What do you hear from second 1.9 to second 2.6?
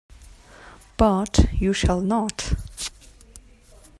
not!